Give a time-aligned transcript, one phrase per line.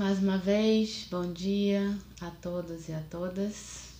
[0.00, 3.90] mais uma vez, bom dia a todos e a todas.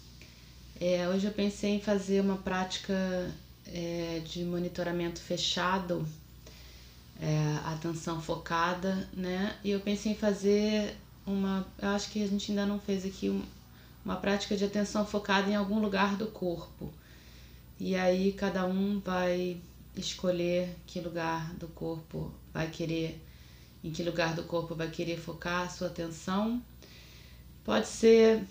[0.80, 3.30] É, hoje eu pensei em fazer uma prática
[3.66, 6.08] é, de monitoramento fechado,
[7.20, 9.54] é, atenção focada, né?
[9.62, 11.66] E eu pensei em fazer uma.
[11.78, 13.44] Eu acho que a gente ainda não fez aqui um-
[14.02, 16.90] uma prática de atenção focada em algum lugar do corpo.
[17.78, 19.58] E aí cada um vai
[19.94, 23.20] escolher que lugar do corpo vai querer
[23.82, 26.62] em que lugar do corpo vai querer focar a sua atenção.
[27.64, 28.44] Pode ser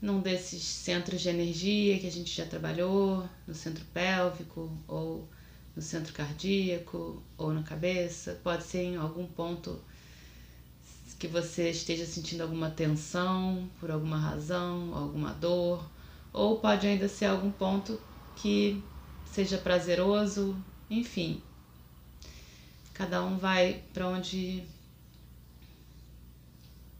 [0.00, 5.28] num desses centros de energia que a gente já trabalhou, no centro pélvico, ou
[5.76, 8.38] no centro cardíaco, ou na cabeça.
[8.42, 9.78] Pode ser em algum ponto
[11.18, 15.84] que você esteja sentindo alguma tensão por alguma razão, alguma dor,
[16.32, 18.00] ou pode ainda ser algum ponto
[18.36, 18.82] que
[19.26, 20.56] seja prazeroso,
[20.88, 21.42] enfim,
[23.00, 24.62] Cada um vai para onde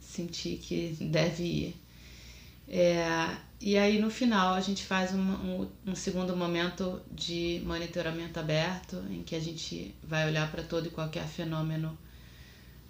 [0.00, 1.76] sentir que deve ir.
[2.66, 8.40] É, e aí no final a gente faz um, um, um segundo momento de monitoramento
[8.40, 11.98] aberto, em que a gente vai olhar para todo e qualquer fenômeno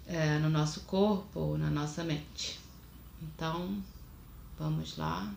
[0.07, 2.61] é, no nosso corpo ou na nossa mente.
[3.21, 3.83] Então,
[4.57, 5.35] vamos lá.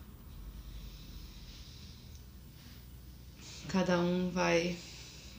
[3.67, 4.77] Cada um vai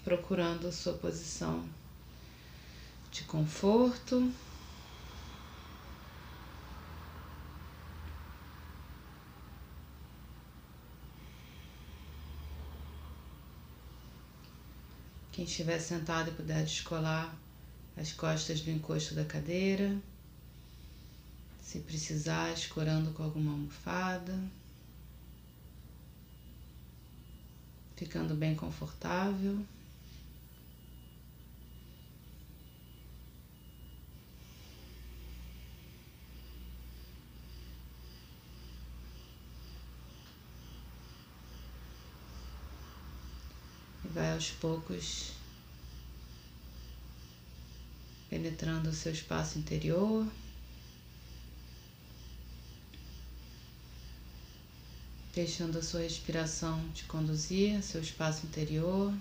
[0.05, 1.65] procurando sua posição
[3.17, 4.31] de conforto.
[15.33, 17.35] Quem estiver sentado e puder descolar
[17.97, 19.99] as costas do encosto da cadeira,
[21.63, 24.39] se precisar, escorando com alguma almofada,
[27.97, 29.65] ficando bem confortável.
[44.37, 45.33] Aos poucos
[48.29, 50.27] penetrando o seu espaço interior.
[55.35, 59.13] Deixando a sua respiração te conduzir seu espaço interior.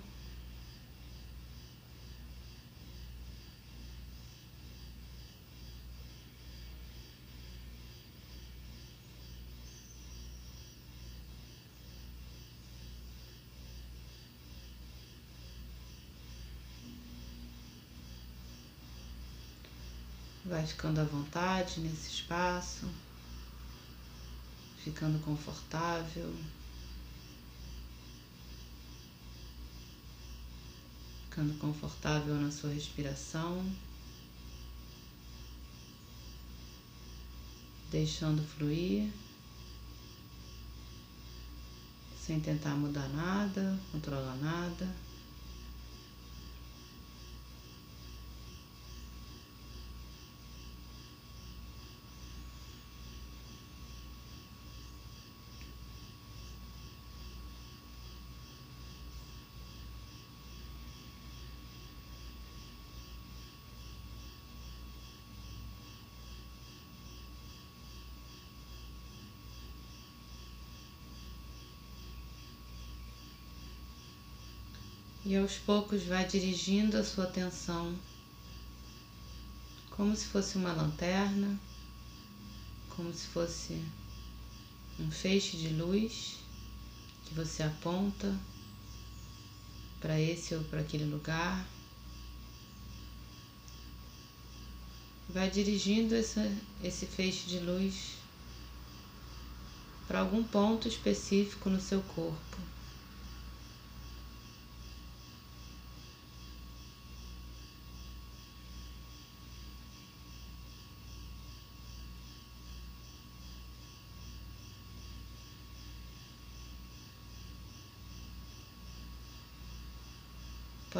[20.47, 22.87] Vai ficando à vontade nesse espaço,
[24.83, 26.31] ficando confortável.
[31.23, 33.65] Ficando confortável na sua respiração,
[37.89, 39.11] deixando fluir,
[42.23, 45.04] sem tentar mudar nada, controlar nada.
[75.25, 77.97] E aos poucos vai dirigindo a sua atenção
[79.89, 81.59] como se fosse uma lanterna,
[82.89, 83.81] como se fosse
[84.99, 86.37] um feixe de luz
[87.25, 88.37] que você aponta
[89.99, 91.65] para esse ou para aquele lugar.
[95.27, 98.11] Vai dirigindo essa, esse feixe de luz
[100.07, 102.74] para algum ponto específico no seu corpo.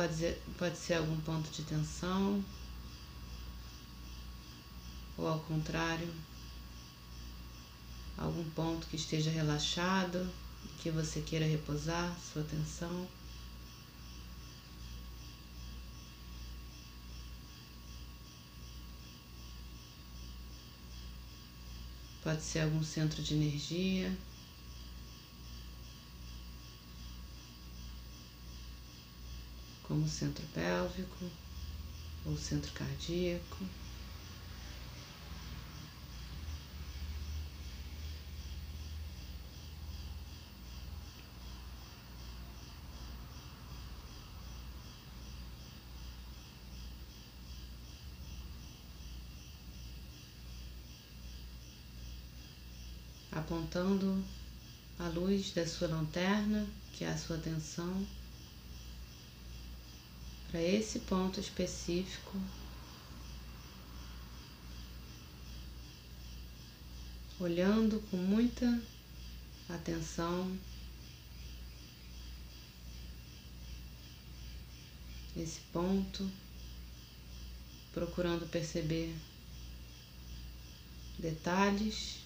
[0.06, 2.46] Pode ser, pode ser algum ponto de tensão,
[5.18, 6.14] ou ao contrário,
[8.16, 10.32] algum ponto que esteja relaxado,
[10.84, 13.08] que você queira repousar sua atenção.
[22.22, 24.16] Pode ser algum centro de energia.
[29.88, 31.30] Como o centro pélvico
[32.26, 33.66] ou centro cardíaco.
[53.32, 54.24] apontando
[54.98, 58.06] a luz da sua lanterna, que é a sua atenção,
[60.56, 62.40] para esse ponto específico.
[67.38, 68.82] Olhando com muita
[69.68, 70.58] atenção.
[75.36, 76.32] Esse ponto,
[77.94, 79.14] procurando perceber
[81.20, 82.25] detalhes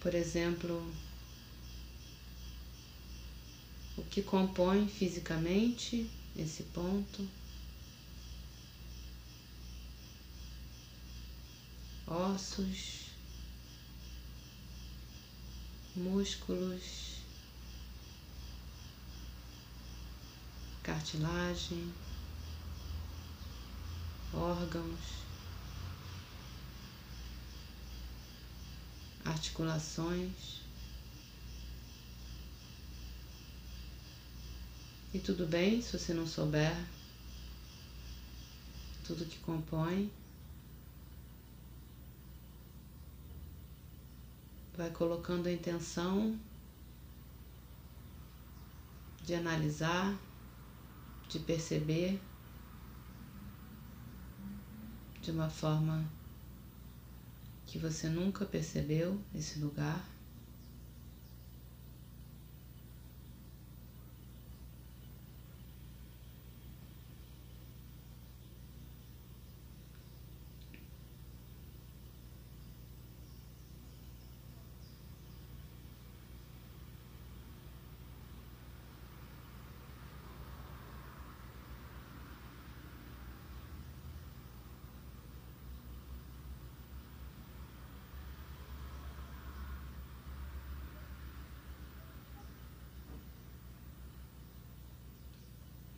[0.00, 0.82] por exemplo,
[3.98, 7.28] o que compõe fisicamente esse ponto,
[12.06, 13.10] ossos,
[15.94, 17.20] músculos,
[20.82, 21.92] cartilagem,
[24.32, 25.19] órgãos.
[29.30, 30.60] Articulações.
[35.12, 36.76] E tudo bem se você não souber
[39.04, 40.10] tudo que compõe.
[44.76, 46.38] Vai colocando a intenção
[49.24, 50.16] de analisar,
[51.28, 52.20] de perceber
[55.20, 56.04] de uma forma
[57.70, 60.04] que você nunca percebeu esse lugar.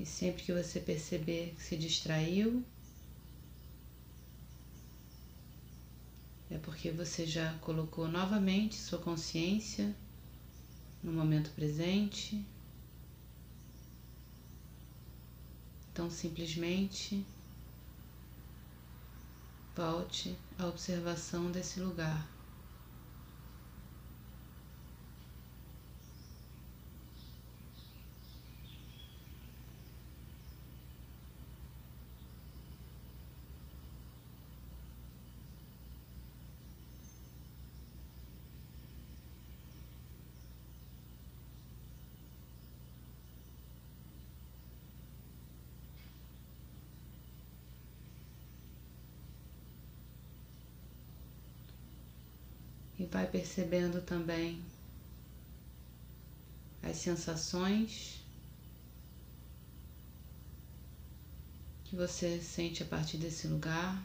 [0.03, 2.65] E sempre que você perceber que se distraiu,
[6.51, 9.95] é porque você já colocou novamente sua consciência
[11.05, 12.45] no momento presente.
[15.93, 17.25] Então, simplesmente
[19.77, 22.29] volte à observação desse lugar.
[53.13, 54.65] Vai percebendo também
[56.83, 58.25] as sensações
[61.85, 64.03] que você sente a partir desse lugar.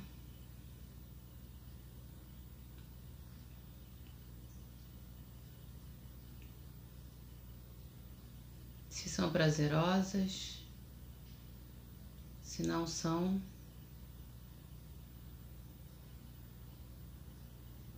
[8.89, 10.59] Se são prazerosas,
[12.43, 13.41] se não são.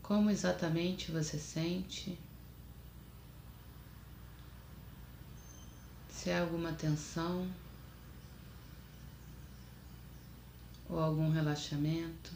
[0.10, 2.18] Como exatamente você sente?
[6.10, 7.48] Se há alguma tensão
[10.90, 12.32] ou algum relaxamento.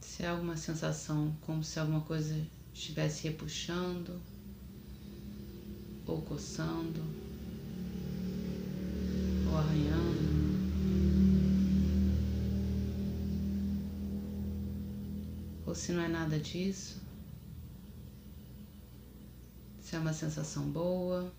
[0.00, 2.44] Se há alguma sensação como se alguma coisa
[2.74, 4.20] estivesse repuxando
[6.06, 7.00] ou coçando
[9.50, 10.34] ou arranhando.
[15.66, 17.00] Ou se não é nada disso,
[19.82, 21.32] se é uma sensação boa.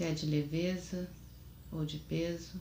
[0.00, 1.06] Se é de leveza
[1.70, 2.58] ou de peso.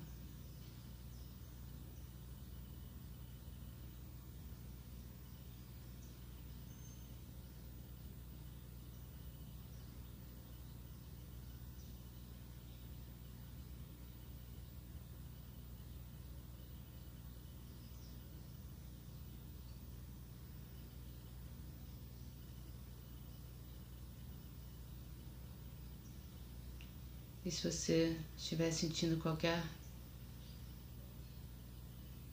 [27.60, 29.62] Se você estiver sentindo qualquer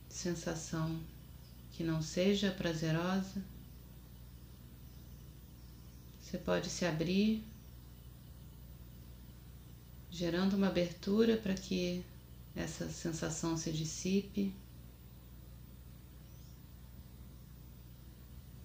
[0.08, 0.96] sensação
[1.72, 3.42] que não seja prazerosa,
[6.22, 7.42] você pode se abrir,
[10.12, 12.04] gerando uma abertura para que
[12.54, 14.54] essa sensação se dissipe.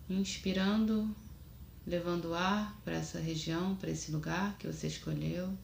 [0.07, 1.09] Inspirando,
[1.87, 5.57] levando ar para essa região, para esse lugar que você escolheu.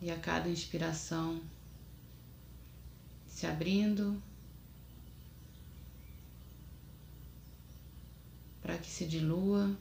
[0.00, 1.40] E a cada inspiração
[3.28, 4.20] se abrindo
[8.62, 9.76] para que se dilua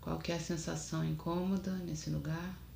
[0.00, 2.67] qualquer sensação incômoda nesse lugar.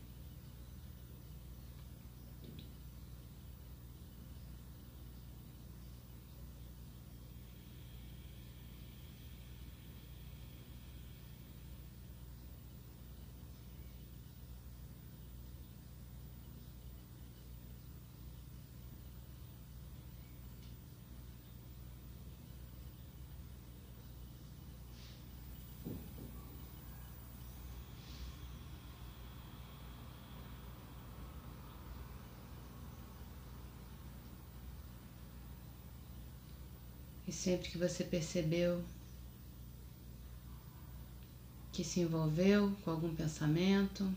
[37.33, 38.85] E sempre que você percebeu
[41.73, 44.15] que se envolveu com algum pensamento,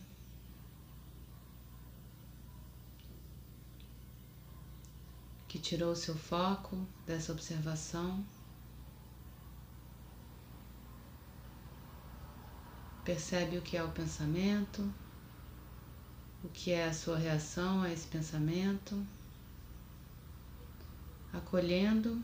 [5.47, 8.21] que tirou o seu foco dessa observação,
[13.05, 14.93] percebe o que é o pensamento,
[16.43, 19.07] o que é a sua reação a esse pensamento,
[21.31, 22.21] acolhendo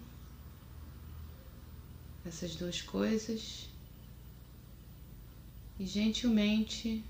[2.26, 3.70] essas duas coisas.
[5.80, 7.04] E gentilmente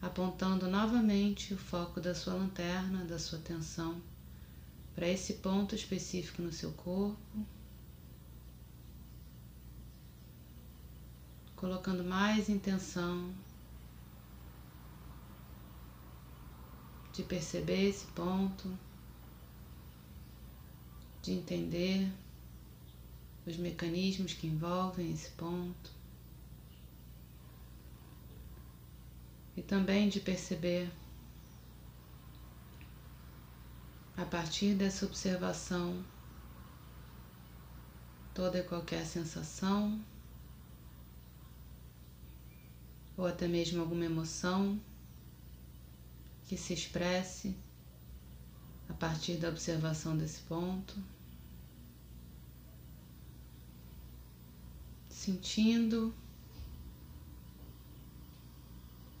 [0.00, 4.00] apontando novamente o foco da sua lanterna, da sua atenção
[4.94, 7.46] para esse ponto específico no seu corpo,
[11.54, 13.32] colocando mais intenção
[17.12, 18.76] de perceber esse ponto,
[21.22, 22.08] de entender
[23.48, 25.90] os mecanismos que envolvem esse ponto.
[29.56, 30.90] E também de perceber,
[34.16, 36.04] a partir dessa observação,
[38.34, 40.00] toda e qualquer sensação,
[43.16, 44.80] ou até mesmo alguma emoção
[46.46, 47.56] que se expresse
[48.88, 50.96] a partir da observação desse ponto.
[55.18, 56.14] Sentindo,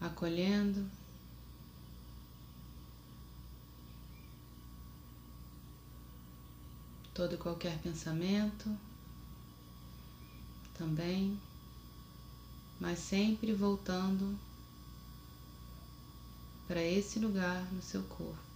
[0.00, 0.88] acolhendo.
[7.12, 8.70] Todo e qualquer pensamento
[10.74, 11.36] também,
[12.78, 14.38] mas sempre voltando
[16.68, 18.47] para esse lugar no seu corpo.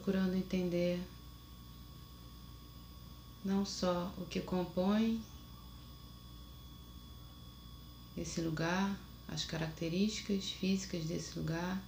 [0.00, 0.98] Procurando entender
[3.44, 5.22] não só o que compõe
[8.16, 11.82] esse lugar, as características físicas desse lugar,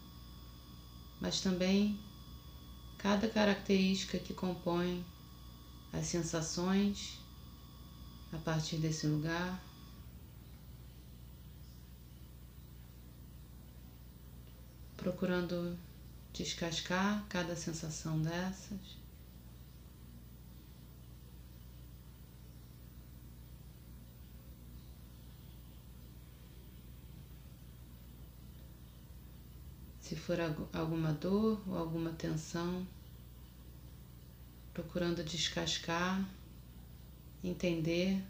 [1.22, 1.98] mas também
[2.98, 5.02] cada característica que compõe
[5.90, 7.18] as sensações
[8.30, 9.62] a partir desse lugar.
[14.98, 15.78] Procurando
[16.32, 19.02] descascar cada sensação dessas.
[30.00, 30.38] Se for
[30.72, 32.86] alguma dor ou alguma tensão,
[34.74, 36.28] procurando descascar,
[37.42, 38.22] entender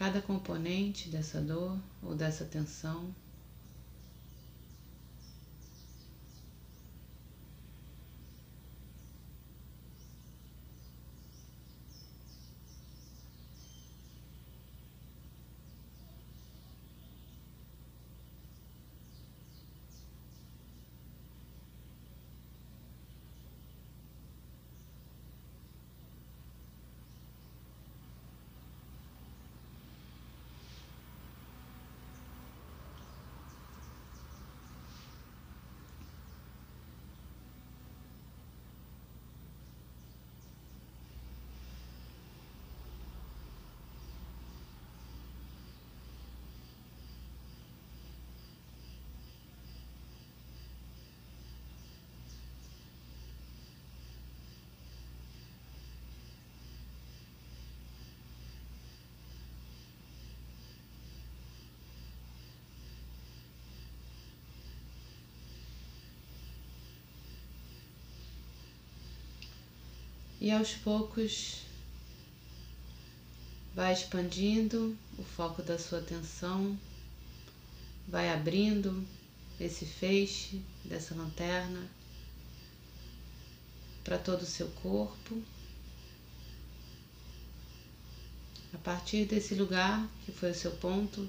[0.00, 3.14] cada componente dessa dor ou dessa tensão.
[70.40, 71.58] E aos poucos
[73.74, 76.78] vai expandindo o foco da sua atenção,
[78.08, 79.06] vai abrindo
[79.60, 81.86] esse feixe dessa lanterna
[84.02, 85.42] para todo o seu corpo.
[88.72, 91.28] A partir desse lugar que foi o seu ponto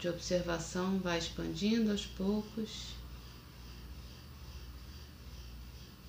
[0.00, 2.94] de observação, vai expandindo aos poucos,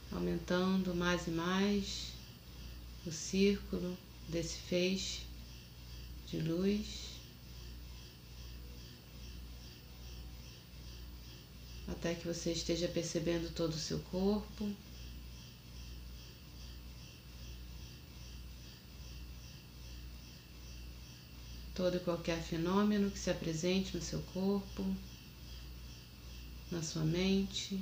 [0.09, 2.12] aumentando mais e mais
[3.05, 3.97] o círculo
[4.29, 5.21] desse feixe
[6.27, 7.13] de luz
[12.03, 14.69] até que você esteja percebendo todo o seu corpo.
[21.73, 24.85] Todo e qualquer fenômeno que se apresente no seu corpo,
[26.69, 27.79] na sua mente.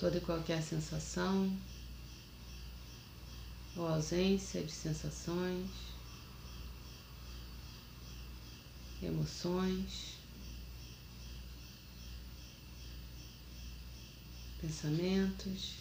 [0.00, 1.54] Toda e qualquer sensação?
[3.76, 5.68] Ou ausência de sensações,
[9.02, 10.14] emoções,
[14.58, 15.80] pensamentos.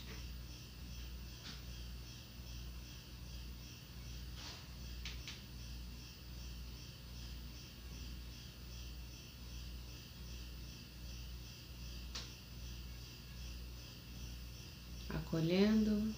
[15.30, 16.14] acolhendo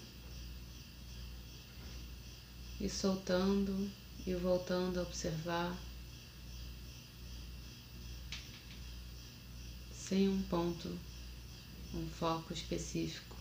[2.82, 3.90] e soltando
[4.26, 5.78] e voltando a observar
[9.94, 10.90] sem um ponto,
[11.94, 13.41] um foco específico.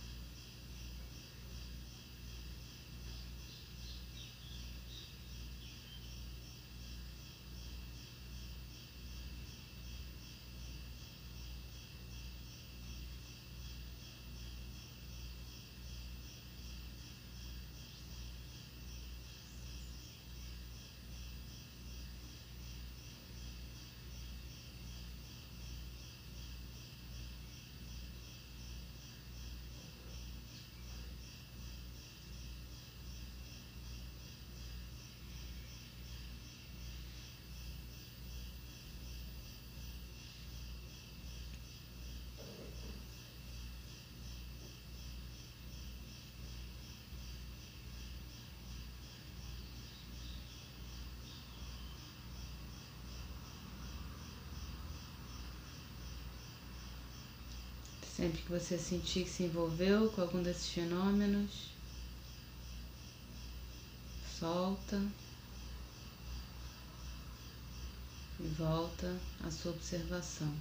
[58.20, 61.70] sempre que você sentir que se envolveu com algum desses fenômenos,
[64.38, 65.02] solta
[68.38, 70.52] e volta à sua observação.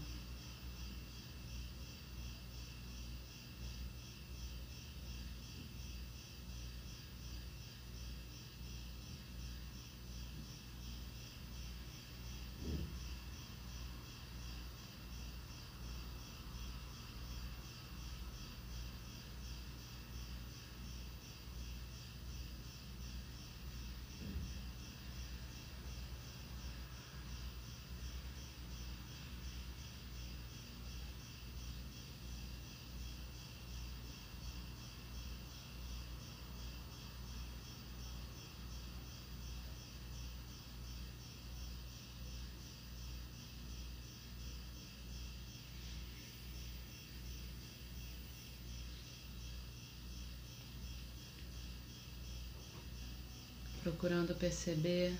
[53.89, 55.17] Procurando perceber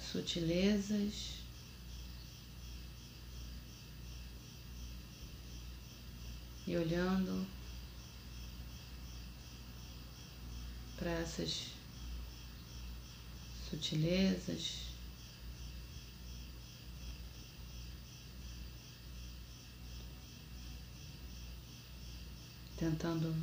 [0.00, 1.40] sutilezas.
[6.64, 7.44] E olhando
[10.96, 11.66] para essas
[13.68, 14.82] sutilezas,
[22.78, 23.34] tentando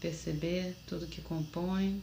[0.00, 2.02] perceber tudo que compõe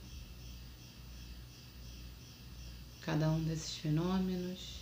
[3.12, 4.80] cada um desses fenômenos.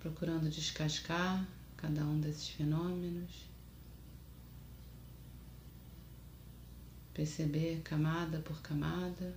[0.00, 3.44] Procurando descascar cada um desses fenômenos,
[7.12, 9.36] perceber camada por camada.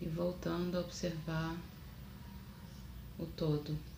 [0.00, 1.56] e voltando a observar
[3.18, 3.89] o todo.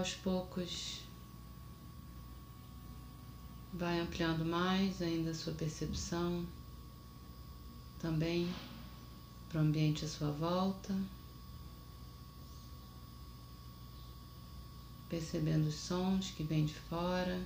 [0.00, 1.02] Aos poucos
[3.74, 6.46] vai ampliando mais ainda a sua percepção
[7.98, 8.50] também
[9.50, 10.96] para o ambiente à sua volta,
[15.10, 17.38] percebendo os sons que vêm de fora,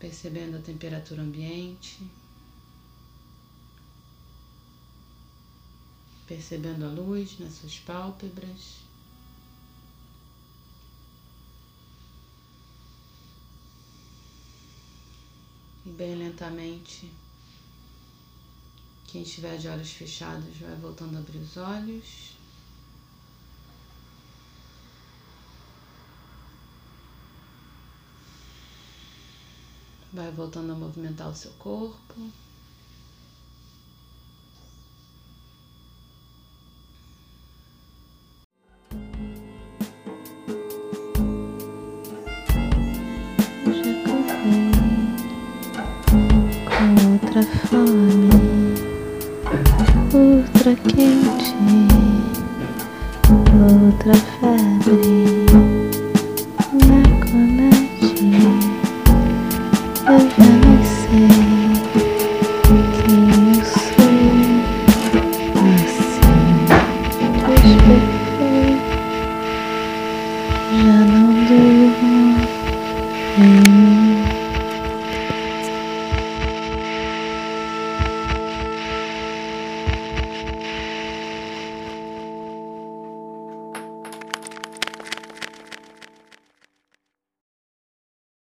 [0.00, 2.10] percebendo a temperatura ambiente.
[6.30, 8.76] Percebendo a luz nas suas pálpebras.
[15.84, 17.10] E bem lentamente,
[19.08, 22.36] quem estiver de olhos fechados vai voltando a abrir os olhos.
[30.12, 32.30] Vai voltando a movimentar o seu corpo.